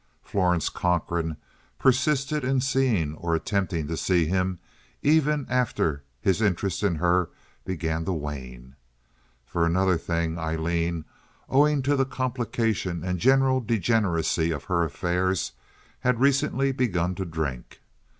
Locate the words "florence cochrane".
0.23-1.37